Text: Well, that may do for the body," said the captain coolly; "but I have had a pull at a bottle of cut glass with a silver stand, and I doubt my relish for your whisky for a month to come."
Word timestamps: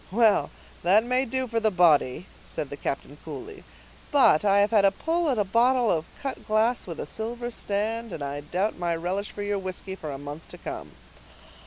Well, 0.09 0.49
that 0.81 1.03
may 1.03 1.25
do 1.25 1.45
for 1.47 1.59
the 1.59 1.69
body," 1.69 2.25
said 2.43 2.71
the 2.71 2.75
captain 2.75 3.19
coolly; 3.23 3.63
"but 4.11 4.43
I 4.43 4.57
have 4.57 4.71
had 4.71 4.83
a 4.83 4.89
pull 4.89 5.29
at 5.29 5.37
a 5.37 5.43
bottle 5.43 5.91
of 5.91 6.05
cut 6.23 6.47
glass 6.47 6.87
with 6.87 6.99
a 6.99 7.05
silver 7.05 7.51
stand, 7.51 8.11
and 8.11 8.23
I 8.23 8.41
doubt 8.41 8.79
my 8.79 8.95
relish 8.95 9.29
for 9.29 9.43
your 9.43 9.59
whisky 9.59 9.93
for 9.95 10.09
a 10.11 10.17
month 10.17 10.47
to 10.49 10.57
come." 10.57 10.93